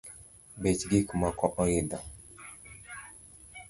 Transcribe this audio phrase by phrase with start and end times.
[0.61, 1.97] Bech gikmoko oidho